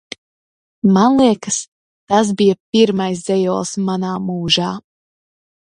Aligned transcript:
Man 0.95 1.17
liekas, 1.19 1.59
tas 2.13 2.33
bija 2.39 2.57
pirmais 2.77 3.23
dzejolis 3.29 3.77
manā 3.91 4.19
mūžā. 4.31 4.73